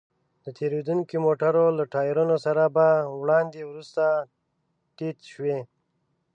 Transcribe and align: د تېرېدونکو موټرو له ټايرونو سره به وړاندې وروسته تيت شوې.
د 0.43 0.45
تېرېدونکو 0.57 1.15
موټرو 1.25 1.65
له 1.77 1.83
ټايرونو 1.93 2.35
سره 2.45 2.63
به 2.75 2.87
وړاندې 3.21 3.61
وروسته 3.69 4.03
تيت 4.97 5.17
شوې. 5.33 5.57